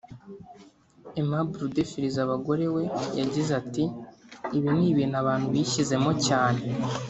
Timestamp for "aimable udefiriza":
1.19-2.19